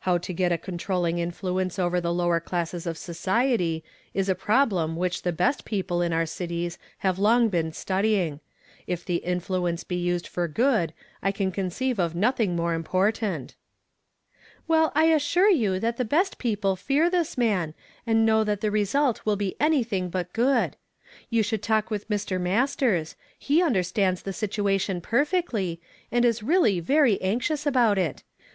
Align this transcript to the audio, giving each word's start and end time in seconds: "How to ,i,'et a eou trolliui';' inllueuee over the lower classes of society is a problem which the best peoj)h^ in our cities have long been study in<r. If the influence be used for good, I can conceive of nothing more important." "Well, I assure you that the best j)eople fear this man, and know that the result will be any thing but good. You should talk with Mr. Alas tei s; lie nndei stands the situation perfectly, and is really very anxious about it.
"How 0.00 0.18
to 0.18 0.34
,i,'et 0.34 0.52
a 0.52 0.58
eou 0.58 0.76
trolliui';' 0.76 1.18
inllueuee 1.26 1.78
over 1.78 1.98
the 1.98 2.12
lower 2.12 2.40
classes 2.40 2.86
of 2.86 2.98
society 2.98 3.82
is 4.12 4.28
a 4.28 4.34
problem 4.34 4.96
which 4.96 5.22
the 5.22 5.32
best 5.32 5.64
peoj)h^ 5.64 6.04
in 6.04 6.12
our 6.12 6.26
cities 6.26 6.76
have 6.98 7.18
long 7.18 7.48
been 7.48 7.72
study 7.72 8.16
in<r. 8.16 8.40
If 8.86 9.06
the 9.06 9.24
influence 9.24 9.82
be 9.82 9.96
used 9.96 10.26
for 10.26 10.46
good, 10.46 10.92
I 11.22 11.32
can 11.32 11.50
conceive 11.50 11.98
of 11.98 12.14
nothing 12.14 12.54
more 12.54 12.74
important." 12.74 13.54
"Well, 14.68 14.92
I 14.94 15.04
assure 15.06 15.48
you 15.48 15.80
that 15.80 15.96
the 15.96 16.04
best 16.04 16.38
j)eople 16.38 16.76
fear 16.76 17.08
this 17.08 17.38
man, 17.38 17.72
and 18.06 18.26
know 18.26 18.44
that 18.44 18.60
the 18.60 18.70
result 18.70 19.24
will 19.24 19.36
be 19.36 19.56
any 19.58 19.82
thing 19.82 20.10
but 20.10 20.34
good. 20.34 20.76
You 21.30 21.42
should 21.42 21.62
talk 21.62 21.90
with 21.90 22.10
Mr. 22.10 22.36
Alas 22.38 22.76
tei 22.76 22.98
s; 23.00 23.16
lie 23.48 23.56
nndei 23.66 23.86
stands 23.86 24.20
the 24.24 24.34
situation 24.34 25.00
perfectly, 25.00 25.80
and 26.10 26.26
is 26.26 26.42
really 26.42 26.78
very 26.80 27.18
anxious 27.22 27.64
about 27.66 27.96
it. 27.96 28.22